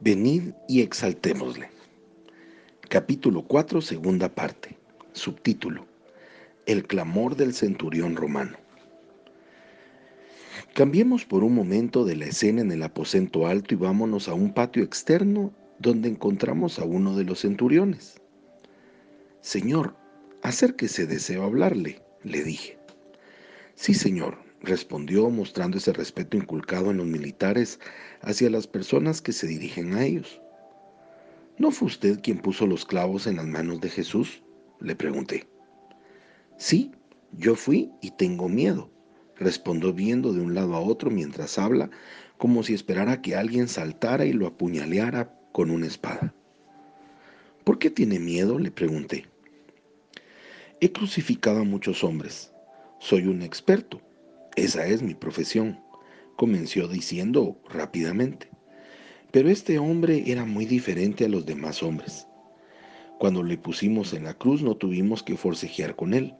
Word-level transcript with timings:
Venid 0.00 0.52
y 0.68 0.82
exaltémosle. 0.82 1.70
Capítulo 2.90 3.42
4, 3.42 3.80
segunda 3.80 4.28
parte. 4.28 4.76
Subtítulo. 5.12 5.86
El 6.66 6.86
clamor 6.86 7.34
del 7.34 7.54
centurión 7.54 8.14
romano. 8.14 8.58
Cambiemos 10.74 11.24
por 11.24 11.42
un 11.42 11.54
momento 11.54 12.04
de 12.04 12.14
la 12.14 12.26
escena 12.26 12.60
en 12.60 12.72
el 12.72 12.82
aposento 12.82 13.46
alto 13.46 13.72
y 13.72 13.78
vámonos 13.78 14.28
a 14.28 14.34
un 14.34 14.52
patio 14.52 14.82
externo 14.84 15.54
donde 15.78 16.10
encontramos 16.10 16.78
a 16.78 16.84
uno 16.84 17.16
de 17.16 17.24
los 17.24 17.40
centuriones. 17.40 18.20
Señor, 19.40 19.96
acérquese, 20.42 21.06
deseo 21.06 21.42
hablarle, 21.42 22.02
le 22.22 22.44
dije. 22.44 22.78
Sí, 23.76 23.94
señor, 23.94 24.36
respondió 24.66 25.30
mostrando 25.30 25.78
ese 25.78 25.92
respeto 25.92 26.36
inculcado 26.36 26.90
en 26.90 26.98
los 26.98 27.06
militares 27.06 27.80
hacia 28.20 28.50
las 28.50 28.66
personas 28.66 29.22
que 29.22 29.32
se 29.32 29.46
dirigen 29.46 29.94
a 29.94 30.04
ellos. 30.04 30.40
¿No 31.58 31.70
fue 31.70 31.86
usted 31.86 32.20
quien 32.20 32.38
puso 32.38 32.66
los 32.66 32.84
clavos 32.84 33.26
en 33.26 33.36
las 33.36 33.46
manos 33.46 33.80
de 33.80 33.88
Jesús? 33.88 34.42
le 34.78 34.94
pregunté. 34.94 35.48
Sí, 36.58 36.92
yo 37.32 37.54
fui 37.54 37.90
y 38.02 38.10
tengo 38.10 38.48
miedo, 38.48 38.90
respondió 39.36 39.94
viendo 39.94 40.34
de 40.34 40.40
un 40.40 40.54
lado 40.54 40.74
a 40.74 40.80
otro 40.80 41.10
mientras 41.10 41.58
habla, 41.58 41.88
como 42.36 42.62
si 42.62 42.74
esperara 42.74 43.22
que 43.22 43.36
alguien 43.36 43.68
saltara 43.68 44.26
y 44.26 44.34
lo 44.34 44.46
apuñaleara 44.46 45.32
con 45.52 45.70
una 45.70 45.86
espada. 45.86 46.34
¿Por 47.64 47.78
qué 47.78 47.90
tiene 47.90 48.18
miedo? 48.18 48.58
le 48.58 48.70
pregunté. 48.70 49.26
He 50.80 50.92
crucificado 50.92 51.60
a 51.60 51.64
muchos 51.64 52.04
hombres. 52.04 52.52
Soy 53.00 53.26
un 53.26 53.40
experto 53.40 54.05
esa 54.56 54.86
es 54.86 55.02
mi 55.02 55.14
profesión, 55.14 55.78
comenzó 56.34 56.88
diciendo 56.88 57.60
rápidamente. 57.68 58.48
Pero 59.30 59.50
este 59.50 59.78
hombre 59.78 60.24
era 60.26 60.46
muy 60.46 60.64
diferente 60.64 61.26
a 61.26 61.28
los 61.28 61.44
demás 61.44 61.82
hombres. 61.82 62.26
Cuando 63.18 63.42
le 63.42 63.58
pusimos 63.58 64.14
en 64.14 64.24
la 64.24 64.32
cruz 64.32 64.62
no 64.62 64.74
tuvimos 64.74 65.22
que 65.22 65.36
forcejear 65.36 65.94
con 65.94 66.14
él. 66.14 66.34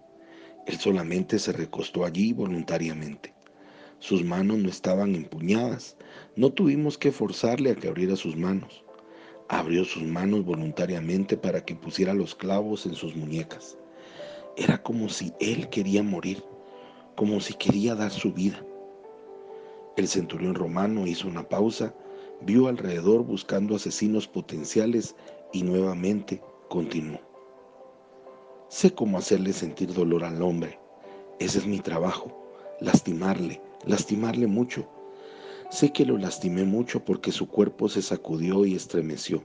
Él 0.66 0.78
solamente 0.78 1.38
se 1.38 1.52
recostó 1.52 2.06
allí 2.06 2.32
voluntariamente. 2.32 3.34
Sus 3.98 4.24
manos 4.24 4.56
no 4.58 4.70
estaban 4.70 5.14
empuñadas. 5.14 5.98
No 6.36 6.50
tuvimos 6.50 6.96
que 6.96 7.12
forzarle 7.12 7.70
a 7.70 7.74
que 7.74 7.88
abriera 7.88 8.16
sus 8.16 8.34
manos. 8.34 8.82
Abrió 9.50 9.84
sus 9.84 10.04
manos 10.04 10.42
voluntariamente 10.42 11.36
para 11.36 11.62
que 11.66 11.76
pusiera 11.76 12.14
los 12.14 12.34
clavos 12.34 12.86
en 12.86 12.94
sus 12.94 13.14
muñecas. 13.14 13.76
Era 14.56 14.82
como 14.82 15.10
si 15.10 15.34
él 15.38 15.68
quería 15.68 16.02
morir 16.02 16.42
como 17.16 17.40
si 17.40 17.54
quería 17.54 17.94
dar 17.94 18.10
su 18.10 18.32
vida. 18.32 18.64
El 19.96 20.06
centurión 20.06 20.54
romano 20.54 21.06
hizo 21.06 21.26
una 21.26 21.48
pausa, 21.48 21.94
vio 22.42 22.68
alrededor 22.68 23.24
buscando 23.24 23.76
asesinos 23.76 24.28
potenciales 24.28 25.16
y 25.52 25.62
nuevamente 25.62 26.42
continuó. 26.68 27.20
Sé 28.68 28.94
cómo 28.94 29.16
hacerle 29.16 29.52
sentir 29.52 29.94
dolor 29.94 30.24
al 30.24 30.42
hombre. 30.42 30.78
Ese 31.38 31.58
es 31.58 31.66
mi 31.66 31.78
trabajo, 31.78 32.36
lastimarle, 32.80 33.62
lastimarle 33.86 34.46
mucho. 34.46 34.86
Sé 35.70 35.92
que 35.92 36.04
lo 36.04 36.18
lastimé 36.18 36.64
mucho 36.64 37.04
porque 37.04 37.32
su 37.32 37.48
cuerpo 37.48 37.88
se 37.88 38.02
sacudió 38.02 38.66
y 38.66 38.74
estremeció. 38.74 39.44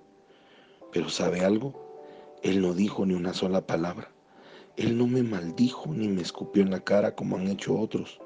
Pero 0.91 1.09
¿sabe 1.09 1.45
algo? 1.45 1.73
Él 2.43 2.61
no 2.61 2.73
dijo 2.73 3.05
ni 3.05 3.13
una 3.13 3.33
sola 3.33 3.65
palabra. 3.65 4.11
Él 4.77 4.97
no 4.97 5.07
me 5.07 5.23
maldijo 5.23 5.93
ni 5.93 6.07
me 6.07 6.21
escupió 6.21 6.63
en 6.63 6.71
la 6.71 6.83
cara 6.83 7.15
como 7.15 7.35
han 7.35 7.47
hecho 7.47 7.77
otros. 7.77 8.19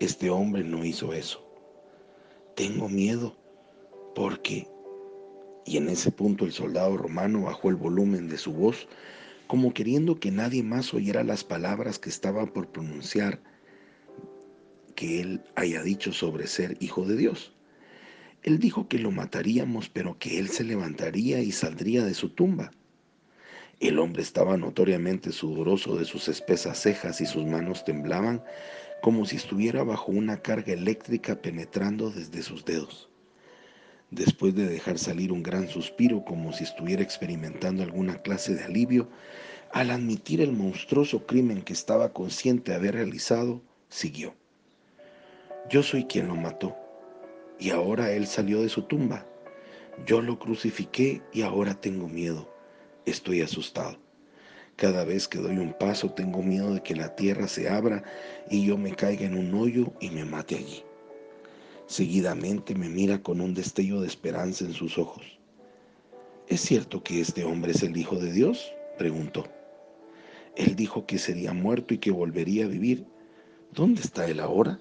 Este 0.00 0.30
hombre 0.30 0.64
no 0.64 0.84
hizo 0.84 1.12
eso. 1.12 1.44
Tengo 2.54 2.88
miedo 2.88 3.36
porque... 4.14 4.68
Y 5.64 5.76
en 5.76 5.88
ese 5.88 6.10
punto 6.10 6.44
el 6.44 6.52
soldado 6.52 6.96
romano 6.96 7.42
bajó 7.42 7.68
el 7.68 7.76
volumen 7.76 8.28
de 8.28 8.36
su 8.36 8.52
voz, 8.52 8.88
como 9.46 9.72
queriendo 9.72 10.18
que 10.18 10.32
nadie 10.32 10.62
más 10.62 10.92
oyera 10.92 11.22
las 11.22 11.44
palabras 11.44 11.98
que 12.00 12.10
estaba 12.10 12.46
por 12.46 12.72
pronunciar 12.72 13.40
que 14.96 15.20
él 15.20 15.40
haya 15.54 15.82
dicho 15.82 16.12
sobre 16.12 16.46
ser 16.46 16.76
hijo 16.80 17.04
de 17.04 17.16
Dios. 17.16 17.52
Él 18.42 18.58
dijo 18.58 18.88
que 18.88 18.98
lo 18.98 19.12
mataríamos, 19.12 19.88
pero 19.88 20.18
que 20.18 20.38
él 20.38 20.48
se 20.48 20.64
levantaría 20.64 21.40
y 21.40 21.52
saldría 21.52 22.04
de 22.04 22.14
su 22.14 22.30
tumba. 22.30 22.72
El 23.82 23.98
hombre 23.98 24.22
estaba 24.22 24.56
notoriamente 24.56 25.32
sudoroso 25.32 25.96
de 25.96 26.04
sus 26.04 26.28
espesas 26.28 26.78
cejas 26.78 27.20
y 27.20 27.26
sus 27.26 27.44
manos 27.44 27.84
temblaban 27.84 28.44
como 29.02 29.26
si 29.26 29.34
estuviera 29.34 29.82
bajo 29.82 30.12
una 30.12 30.40
carga 30.40 30.72
eléctrica 30.72 31.42
penetrando 31.42 32.08
desde 32.12 32.42
sus 32.42 32.64
dedos. 32.64 33.10
Después 34.12 34.54
de 34.54 34.68
dejar 34.68 35.00
salir 35.00 35.32
un 35.32 35.42
gran 35.42 35.66
suspiro 35.66 36.24
como 36.24 36.52
si 36.52 36.62
estuviera 36.62 37.02
experimentando 37.02 37.82
alguna 37.82 38.22
clase 38.22 38.54
de 38.54 38.62
alivio, 38.62 39.08
al 39.72 39.90
admitir 39.90 40.40
el 40.40 40.52
monstruoso 40.52 41.26
crimen 41.26 41.62
que 41.62 41.72
estaba 41.72 42.12
consciente 42.12 42.70
de 42.70 42.76
haber 42.76 42.94
realizado, 42.94 43.62
siguió. 43.88 44.36
Yo 45.68 45.82
soy 45.82 46.04
quien 46.04 46.28
lo 46.28 46.36
mató, 46.36 46.76
y 47.58 47.70
ahora 47.70 48.12
él 48.12 48.28
salió 48.28 48.62
de 48.62 48.68
su 48.68 48.82
tumba. 48.82 49.26
Yo 50.06 50.22
lo 50.22 50.38
crucifiqué 50.38 51.20
y 51.32 51.42
ahora 51.42 51.74
tengo 51.74 52.06
miedo 52.06 52.51
estoy 53.06 53.42
asustado. 53.42 53.96
Cada 54.76 55.04
vez 55.04 55.28
que 55.28 55.38
doy 55.38 55.58
un 55.58 55.72
paso 55.74 56.10
tengo 56.10 56.42
miedo 56.42 56.74
de 56.74 56.82
que 56.82 56.96
la 56.96 57.14
tierra 57.14 57.46
se 57.46 57.68
abra 57.68 58.02
y 58.50 58.66
yo 58.66 58.76
me 58.78 58.94
caiga 58.94 59.26
en 59.26 59.36
un 59.36 59.54
hoyo 59.54 59.92
y 60.00 60.10
me 60.10 60.24
mate 60.24 60.56
allí. 60.56 60.82
Seguidamente 61.86 62.74
me 62.74 62.88
mira 62.88 63.22
con 63.22 63.40
un 63.40 63.54
destello 63.54 64.00
de 64.00 64.06
esperanza 64.06 64.64
en 64.64 64.72
sus 64.72 64.98
ojos. 64.98 65.24
¿Es 66.48 66.60
cierto 66.60 67.02
que 67.02 67.20
este 67.20 67.44
hombre 67.44 67.72
es 67.72 67.82
el 67.82 67.96
Hijo 67.96 68.16
de 68.16 68.32
Dios? 68.32 68.72
preguntó. 68.98 69.44
Él 70.56 70.74
dijo 70.76 71.06
que 71.06 71.18
sería 71.18 71.52
muerto 71.52 71.94
y 71.94 71.98
que 71.98 72.10
volvería 72.10 72.64
a 72.64 72.68
vivir. 72.68 73.06
¿Dónde 73.72 74.02
está 74.02 74.26
él 74.26 74.40
ahora? 74.40 74.80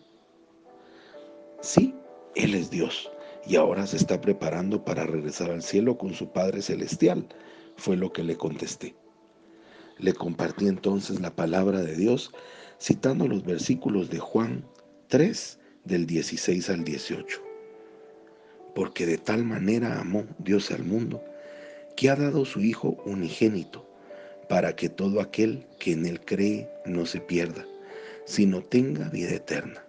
Sí, 1.61 1.93
él 2.35 2.55
es 2.55 2.69
Dios 2.69 3.09
y 3.45 3.55
ahora 3.55 3.87
se 3.87 3.97
está 3.97 4.19
preparando 4.19 4.83
para 4.83 5.05
regresar 5.05 5.51
al 5.51 5.63
cielo 5.63 5.97
con 5.97 6.13
su 6.13 6.31
Padre 6.31 6.61
Celestial 6.61 7.27
fue 7.81 7.97
lo 7.97 8.13
que 8.13 8.23
le 8.23 8.37
contesté. 8.37 8.93
Le 9.97 10.13
compartí 10.13 10.67
entonces 10.67 11.19
la 11.19 11.35
palabra 11.35 11.81
de 11.81 11.95
Dios 11.95 12.31
citando 12.79 13.27
los 13.27 13.43
versículos 13.43 14.11
de 14.11 14.19
Juan 14.19 14.63
3 15.07 15.59
del 15.85 16.05
16 16.05 16.69
al 16.69 16.83
18. 16.83 17.41
Porque 18.75 19.07
de 19.07 19.17
tal 19.17 19.43
manera 19.43 19.99
amó 19.99 20.25
Dios 20.37 20.69
al 20.69 20.83
mundo 20.83 21.23
que 21.97 22.11
ha 22.11 22.15
dado 22.15 22.45
su 22.45 22.61
Hijo 22.61 23.01
unigénito 23.05 23.89
para 24.47 24.75
que 24.75 24.87
todo 24.87 25.19
aquel 25.19 25.65
que 25.79 25.93
en 25.93 26.05
él 26.05 26.21
cree 26.21 26.69
no 26.85 27.07
se 27.07 27.19
pierda, 27.19 27.65
sino 28.25 28.61
tenga 28.61 29.09
vida 29.09 29.31
eterna. 29.31 29.83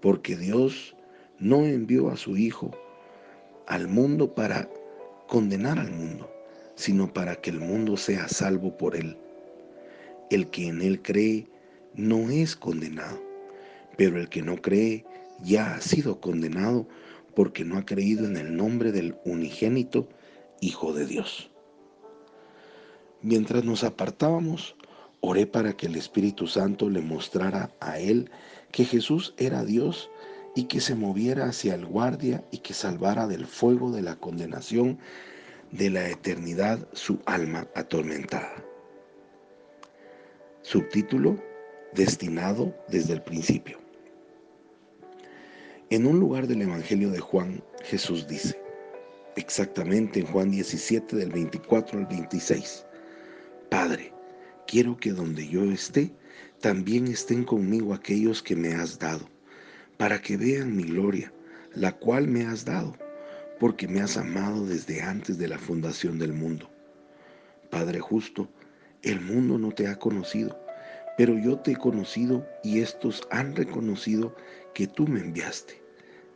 Porque 0.00 0.36
Dios 0.36 0.94
no 1.40 1.64
envió 1.64 2.10
a 2.10 2.16
su 2.16 2.36
Hijo 2.36 2.70
al 3.66 3.88
mundo 3.88 4.32
para 4.32 4.68
condenar 5.26 5.80
al 5.80 5.90
mundo, 5.90 6.30
sino 6.80 7.12
para 7.12 7.36
que 7.36 7.50
el 7.50 7.60
mundo 7.60 7.98
sea 7.98 8.26
salvo 8.26 8.78
por 8.78 8.96
él. 8.96 9.18
El 10.30 10.48
que 10.48 10.68
en 10.68 10.80
él 10.80 11.02
cree 11.02 11.46
no 11.94 12.30
es 12.30 12.56
condenado, 12.56 13.22
pero 13.98 14.18
el 14.18 14.30
que 14.30 14.40
no 14.40 14.56
cree 14.56 15.04
ya 15.44 15.74
ha 15.74 15.82
sido 15.82 16.22
condenado 16.22 16.88
porque 17.34 17.66
no 17.66 17.76
ha 17.76 17.84
creído 17.84 18.24
en 18.24 18.38
el 18.38 18.56
nombre 18.56 18.92
del 18.92 19.14
unigénito 19.26 20.08
Hijo 20.62 20.94
de 20.94 21.04
Dios. 21.04 21.50
Mientras 23.20 23.62
nos 23.62 23.84
apartábamos, 23.84 24.74
oré 25.20 25.46
para 25.46 25.74
que 25.74 25.86
el 25.86 25.96
Espíritu 25.96 26.46
Santo 26.46 26.88
le 26.88 27.02
mostrara 27.02 27.74
a 27.80 27.98
él 27.98 28.30
que 28.72 28.86
Jesús 28.86 29.34
era 29.36 29.64
Dios 29.64 30.08
y 30.56 30.64
que 30.64 30.80
se 30.80 30.94
moviera 30.94 31.44
hacia 31.44 31.74
el 31.74 31.84
guardia 31.84 32.42
y 32.50 32.58
que 32.58 32.72
salvara 32.72 33.26
del 33.26 33.44
fuego 33.44 33.92
de 33.92 34.00
la 34.00 34.16
condenación 34.16 34.98
de 35.72 35.88
la 35.88 36.08
eternidad 36.08 36.88
su 36.92 37.20
alma 37.26 37.66
atormentada. 37.74 38.64
Subtítulo 40.62 41.42
Destinado 41.94 42.74
desde 42.88 43.14
el 43.14 43.22
principio. 43.22 43.78
En 45.90 46.06
un 46.06 46.20
lugar 46.20 46.46
del 46.46 46.62
Evangelio 46.62 47.10
de 47.10 47.20
Juan, 47.20 47.62
Jesús 47.82 48.28
dice, 48.28 48.60
exactamente 49.36 50.20
en 50.20 50.26
Juan 50.26 50.50
17 50.50 51.16
del 51.16 51.30
24 51.30 51.98
al 51.98 52.06
26, 52.06 52.84
Padre, 53.70 54.12
quiero 54.66 54.96
que 54.96 55.12
donde 55.12 55.48
yo 55.48 55.64
esté, 55.64 56.12
también 56.60 57.08
estén 57.08 57.44
conmigo 57.44 57.94
aquellos 57.94 58.42
que 58.42 58.54
me 58.54 58.74
has 58.74 58.98
dado, 58.98 59.28
para 59.96 60.20
que 60.20 60.36
vean 60.36 60.76
mi 60.76 60.84
gloria, 60.84 61.32
la 61.74 61.92
cual 61.92 62.28
me 62.28 62.44
has 62.44 62.64
dado 62.64 62.94
porque 63.60 63.86
me 63.86 64.00
has 64.00 64.16
amado 64.16 64.64
desde 64.64 65.02
antes 65.02 65.36
de 65.36 65.46
la 65.46 65.58
fundación 65.58 66.18
del 66.18 66.32
mundo. 66.32 66.68
Padre 67.70 68.00
justo, 68.00 68.48
el 69.02 69.20
mundo 69.20 69.58
no 69.58 69.70
te 69.70 69.86
ha 69.86 69.96
conocido, 69.96 70.58
pero 71.18 71.38
yo 71.38 71.58
te 71.58 71.72
he 71.72 71.76
conocido 71.76 72.48
y 72.64 72.80
estos 72.80 73.22
han 73.30 73.54
reconocido 73.54 74.34
que 74.74 74.88
tú 74.88 75.06
me 75.06 75.20
enviaste. 75.20 75.78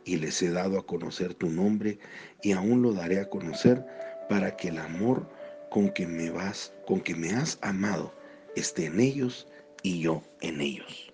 y 0.07 0.17
les 0.17 0.39
he 0.43 0.51
dado 0.51 0.77
a 0.77 0.85
conocer 0.85 1.33
tu 1.33 1.49
nombre 1.49 1.97
y 2.43 2.51
aún 2.51 2.83
lo 2.83 2.93
daré 2.93 3.19
a 3.19 3.27
conocer 3.27 3.83
para 4.29 4.55
que 4.55 4.67
el 4.67 4.77
amor 4.77 5.27
con 5.71 5.89
que 5.89 6.05
me 6.05 6.29
vas, 6.29 6.71
con 6.85 7.01
que 7.01 7.15
me 7.15 7.31
has 7.31 7.57
amado, 7.63 8.13
esté 8.55 8.85
en 8.85 8.99
ellos 8.99 9.47
y 9.81 10.01
yo 10.01 10.21
en 10.41 10.61
ellos. 10.61 11.11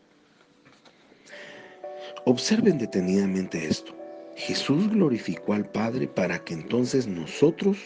Observen 2.26 2.78
detenidamente 2.78 3.66
esto. 3.66 4.01
Jesús 4.36 4.90
glorificó 4.90 5.54
al 5.54 5.70
Padre 5.70 6.08
para 6.08 6.44
que 6.44 6.54
entonces 6.54 7.08
nosotros 7.08 7.78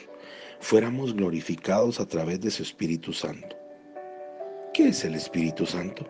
fuéramos 0.59 1.15
glorificados 1.15 1.99
a 1.99 2.07
través 2.07 2.41
de 2.41 2.51
su 2.51 2.63
Espíritu 2.63 3.13
Santo. 3.13 3.55
¿Qué 4.73 4.89
es 4.89 5.03
el 5.05 5.15
Espíritu 5.15 5.65
Santo? 5.65 6.05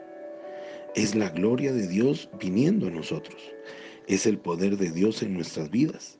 Es 0.95 1.15
la 1.15 1.29
gloria 1.29 1.71
de 1.73 1.87
Dios 1.87 2.29
viniendo 2.39 2.87
a 2.87 2.91
nosotros. 2.91 3.41
Es 4.07 4.25
el 4.25 4.37
poder 4.37 4.77
de 4.77 4.91
Dios 4.91 5.21
en 5.23 5.33
nuestras 5.33 5.69
vidas. 5.69 6.19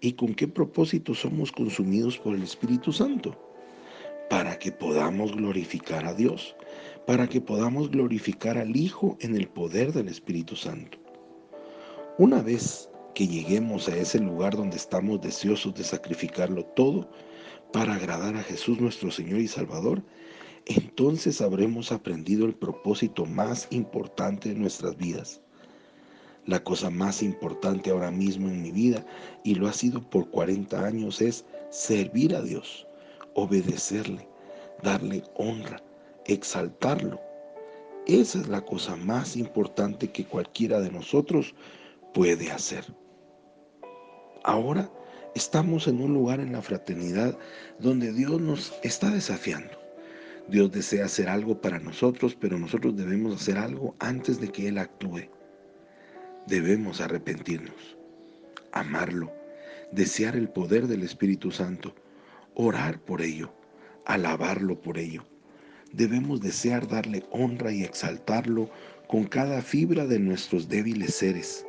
¿Y 0.00 0.12
con 0.12 0.34
qué 0.34 0.46
propósito 0.46 1.14
somos 1.14 1.50
consumidos 1.50 2.18
por 2.18 2.34
el 2.34 2.42
Espíritu 2.42 2.92
Santo? 2.92 3.36
Para 4.28 4.58
que 4.58 4.72
podamos 4.72 5.34
glorificar 5.34 6.06
a 6.06 6.14
Dios, 6.14 6.56
para 7.06 7.28
que 7.28 7.40
podamos 7.40 7.90
glorificar 7.90 8.58
al 8.58 8.76
Hijo 8.76 9.16
en 9.20 9.36
el 9.36 9.48
poder 9.48 9.92
del 9.92 10.08
Espíritu 10.08 10.56
Santo. 10.56 10.98
Una 12.18 12.42
vez 12.42 12.88
que 13.16 13.26
lleguemos 13.26 13.88
a 13.88 13.96
ese 13.96 14.18
lugar 14.18 14.54
donde 14.54 14.76
estamos 14.76 15.22
deseosos 15.22 15.74
de 15.74 15.84
sacrificarlo 15.84 16.66
todo 16.66 17.08
para 17.72 17.94
agradar 17.94 18.36
a 18.36 18.42
Jesús 18.42 18.78
nuestro 18.78 19.10
Señor 19.10 19.40
y 19.40 19.48
Salvador, 19.48 20.02
entonces 20.66 21.40
habremos 21.40 21.92
aprendido 21.92 22.44
el 22.44 22.54
propósito 22.54 23.24
más 23.24 23.68
importante 23.70 24.50
de 24.50 24.56
nuestras 24.56 24.98
vidas. 24.98 25.40
La 26.44 26.62
cosa 26.62 26.90
más 26.90 27.22
importante 27.22 27.88
ahora 27.88 28.10
mismo 28.10 28.48
en 28.48 28.60
mi 28.60 28.70
vida, 28.70 29.06
y 29.44 29.54
lo 29.54 29.66
ha 29.66 29.72
sido 29.72 30.02
por 30.10 30.28
40 30.28 30.84
años, 30.84 31.22
es 31.22 31.46
servir 31.70 32.36
a 32.36 32.42
Dios, 32.42 32.86
obedecerle, 33.32 34.28
darle 34.82 35.22
honra, 35.36 35.82
exaltarlo. 36.26 37.18
Esa 38.06 38.40
es 38.40 38.48
la 38.48 38.60
cosa 38.60 38.94
más 38.94 39.38
importante 39.38 40.12
que 40.12 40.26
cualquiera 40.26 40.80
de 40.80 40.90
nosotros 40.90 41.54
puede 42.12 42.52
hacer. 42.52 42.84
Ahora 44.46 44.88
estamos 45.34 45.88
en 45.88 46.00
un 46.00 46.14
lugar 46.14 46.38
en 46.38 46.52
la 46.52 46.62
fraternidad 46.62 47.36
donde 47.80 48.12
Dios 48.12 48.40
nos 48.40 48.72
está 48.84 49.10
desafiando. 49.10 49.72
Dios 50.46 50.70
desea 50.70 51.06
hacer 51.06 51.28
algo 51.28 51.60
para 51.60 51.80
nosotros, 51.80 52.36
pero 52.40 52.56
nosotros 52.56 52.96
debemos 52.96 53.42
hacer 53.42 53.58
algo 53.58 53.96
antes 53.98 54.40
de 54.40 54.52
que 54.52 54.68
Él 54.68 54.78
actúe. 54.78 55.28
Debemos 56.46 57.00
arrepentirnos, 57.00 57.96
amarlo, 58.70 59.32
desear 59.90 60.36
el 60.36 60.48
poder 60.48 60.86
del 60.86 61.02
Espíritu 61.02 61.50
Santo, 61.50 61.92
orar 62.54 63.00
por 63.00 63.22
ello, 63.22 63.52
alabarlo 64.04 64.80
por 64.80 64.96
ello. 64.96 65.24
Debemos 65.92 66.40
desear 66.40 66.86
darle 66.86 67.24
honra 67.32 67.72
y 67.72 67.82
exaltarlo 67.82 68.70
con 69.08 69.24
cada 69.24 69.60
fibra 69.60 70.06
de 70.06 70.20
nuestros 70.20 70.68
débiles 70.68 71.16
seres. 71.16 71.66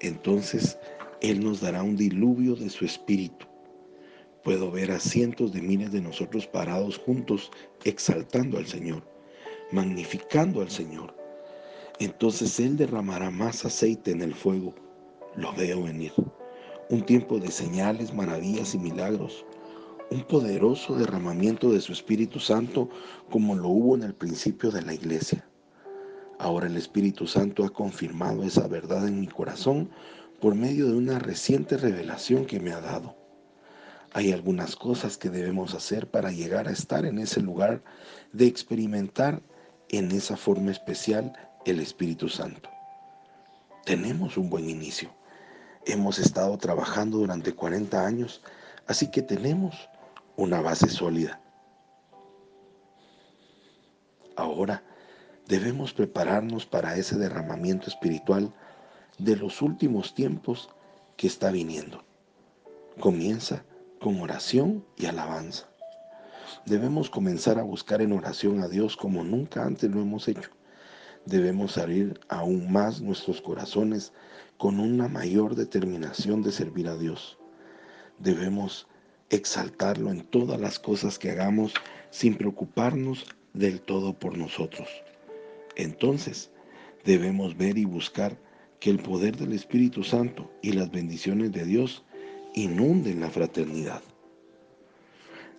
Entonces 0.00 0.76
Él 1.22 1.42
nos 1.42 1.60
dará 1.60 1.82
un 1.82 1.96
diluvio 1.96 2.54
de 2.54 2.68
su 2.68 2.84
Espíritu 2.84 3.46
Puedo 4.42 4.72
ver 4.72 4.90
a 4.90 4.98
cientos 4.98 5.52
de 5.52 5.62
miles 5.62 5.92
de 5.92 6.00
nosotros 6.00 6.48
parados 6.48 6.98
juntos, 6.98 7.52
exaltando 7.84 8.58
al 8.58 8.66
Señor, 8.66 9.04
magnificando 9.70 10.62
al 10.62 10.70
Señor. 10.70 11.14
Entonces 12.00 12.58
Él 12.58 12.76
derramará 12.76 13.30
más 13.30 13.64
aceite 13.64 14.10
en 14.10 14.20
el 14.20 14.34
fuego. 14.34 14.74
Lo 15.36 15.52
veo 15.52 15.84
venir. 15.84 16.12
Un 16.90 17.06
tiempo 17.06 17.38
de 17.38 17.52
señales, 17.52 18.12
maravillas 18.12 18.74
y 18.74 18.78
milagros. 18.78 19.46
Un 20.10 20.24
poderoso 20.24 20.96
derramamiento 20.96 21.70
de 21.70 21.80
su 21.80 21.92
Espíritu 21.92 22.40
Santo 22.40 22.90
como 23.30 23.54
lo 23.54 23.68
hubo 23.68 23.94
en 23.94 24.02
el 24.02 24.14
principio 24.14 24.72
de 24.72 24.82
la 24.82 24.92
iglesia. 24.92 25.46
Ahora 26.40 26.66
el 26.66 26.76
Espíritu 26.76 27.28
Santo 27.28 27.64
ha 27.64 27.70
confirmado 27.70 28.42
esa 28.42 28.66
verdad 28.66 29.06
en 29.06 29.20
mi 29.20 29.28
corazón 29.28 29.88
por 30.42 30.56
medio 30.56 30.88
de 30.88 30.96
una 30.96 31.20
reciente 31.20 31.76
revelación 31.76 32.46
que 32.46 32.58
me 32.58 32.72
ha 32.72 32.80
dado. 32.80 33.14
Hay 34.12 34.32
algunas 34.32 34.74
cosas 34.74 35.16
que 35.16 35.30
debemos 35.30 35.72
hacer 35.72 36.10
para 36.10 36.32
llegar 36.32 36.66
a 36.66 36.72
estar 36.72 37.06
en 37.06 37.20
ese 37.20 37.40
lugar 37.40 37.80
de 38.32 38.46
experimentar 38.46 39.40
en 39.88 40.10
esa 40.10 40.36
forma 40.36 40.72
especial 40.72 41.32
el 41.64 41.78
Espíritu 41.78 42.28
Santo. 42.28 42.68
Tenemos 43.84 44.36
un 44.36 44.50
buen 44.50 44.68
inicio. 44.68 45.14
Hemos 45.86 46.18
estado 46.18 46.58
trabajando 46.58 47.18
durante 47.18 47.54
40 47.54 48.04
años, 48.04 48.42
así 48.88 49.12
que 49.12 49.22
tenemos 49.22 49.88
una 50.34 50.60
base 50.60 50.88
sólida. 50.88 51.40
Ahora 54.34 54.82
debemos 55.46 55.92
prepararnos 55.92 56.66
para 56.66 56.96
ese 56.96 57.16
derramamiento 57.16 57.86
espiritual 57.86 58.52
de 59.18 59.36
los 59.36 59.62
últimos 59.62 60.14
tiempos 60.14 60.70
que 61.16 61.26
está 61.26 61.50
viniendo. 61.50 62.04
Comienza 63.00 63.64
con 64.00 64.20
oración 64.20 64.84
y 64.96 65.06
alabanza. 65.06 65.68
Debemos 66.66 67.10
comenzar 67.10 67.58
a 67.58 67.62
buscar 67.62 68.02
en 68.02 68.12
oración 68.12 68.60
a 68.60 68.68
Dios 68.68 68.96
como 68.96 69.24
nunca 69.24 69.64
antes 69.64 69.90
lo 69.90 70.00
hemos 70.00 70.28
hecho. 70.28 70.50
Debemos 71.24 71.78
abrir 71.78 72.20
aún 72.28 72.70
más 72.72 73.00
nuestros 73.00 73.40
corazones 73.40 74.12
con 74.58 74.80
una 74.80 75.08
mayor 75.08 75.54
determinación 75.54 76.42
de 76.42 76.52
servir 76.52 76.88
a 76.88 76.96
Dios. 76.96 77.38
Debemos 78.18 78.86
exaltarlo 79.30 80.10
en 80.10 80.22
todas 80.22 80.60
las 80.60 80.78
cosas 80.78 81.18
que 81.18 81.30
hagamos 81.30 81.74
sin 82.10 82.36
preocuparnos 82.36 83.26
del 83.54 83.80
todo 83.80 84.12
por 84.12 84.36
nosotros. 84.36 84.88
Entonces, 85.76 86.50
debemos 87.04 87.56
ver 87.56 87.78
y 87.78 87.84
buscar 87.84 88.36
que 88.82 88.90
el 88.90 88.98
poder 88.98 89.36
del 89.36 89.52
Espíritu 89.52 90.02
Santo 90.02 90.50
y 90.60 90.72
las 90.72 90.90
bendiciones 90.90 91.52
de 91.52 91.64
Dios 91.64 92.02
inunden 92.52 93.20
la 93.20 93.30
fraternidad. 93.30 94.02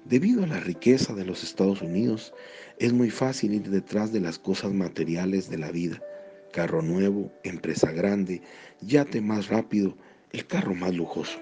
Debido 0.03 0.43
a 0.43 0.47
la 0.47 0.59
riqueza 0.59 1.13
de 1.13 1.23
los 1.23 1.41
Estados 1.41 1.81
Unidos, 1.81 2.33
es 2.79 2.91
muy 2.91 3.09
fácil 3.09 3.53
ir 3.53 3.69
detrás 3.69 4.11
de 4.11 4.19
las 4.19 4.37
cosas 4.37 4.73
materiales 4.73 5.49
de 5.49 5.57
la 5.57 5.71
vida. 5.71 6.03
Carro 6.51 6.81
nuevo, 6.81 7.31
empresa 7.45 7.93
grande, 7.93 8.41
yate 8.81 9.21
más 9.21 9.47
rápido, 9.47 9.95
el 10.33 10.45
carro 10.45 10.75
más 10.75 10.93
lujoso. 10.93 11.39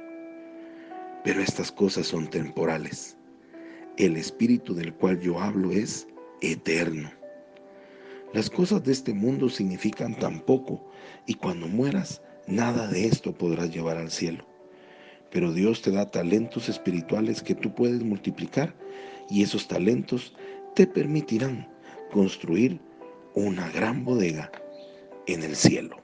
Pero 1.23 1.41
estas 1.41 1.71
cosas 1.71 2.05
son 2.05 2.29
temporales. 2.29 3.17
El 3.97 4.17
espíritu 4.17 4.75
del 4.75 4.93
cual 4.93 5.19
yo 5.19 5.39
hablo 5.39 5.71
es 5.71 6.07
eterno. 6.41 7.20
Las 8.33 8.49
cosas 8.49 8.83
de 8.83 8.93
este 8.93 9.13
mundo 9.13 9.49
significan 9.49 10.17
tan 10.17 10.39
poco 10.39 10.89
y 11.25 11.33
cuando 11.33 11.67
mueras, 11.67 12.21
nada 12.47 12.87
de 12.87 13.05
esto 13.05 13.33
podrás 13.33 13.71
llevar 13.71 13.97
al 13.97 14.09
cielo. 14.09 14.45
Pero 15.31 15.51
Dios 15.51 15.81
te 15.81 15.91
da 15.91 16.09
talentos 16.09 16.69
espirituales 16.69 17.41
que 17.41 17.55
tú 17.55 17.73
puedes 17.75 18.03
multiplicar 18.03 18.73
y 19.29 19.43
esos 19.43 19.67
talentos 19.67 20.33
te 20.75 20.87
permitirán 20.87 21.67
construir 22.11 22.79
una 23.33 23.69
gran 23.71 24.05
bodega 24.05 24.51
en 25.27 25.43
el 25.43 25.55
cielo. 25.55 25.97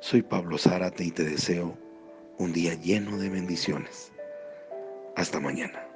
Soy 0.00 0.22
Pablo 0.22 0.58
Zárate 0.58 1.04
y 1.04 1.10
te 1.10 1.24
deseo 1.24 1.76
un 2.38 2.52
día 2.52 2.74
lleno 2.74 3.18
de 3.18 3.30
bendiciones. 3.30 4.12
Hasta 5.16 5.40
mañana. 5.40 5.87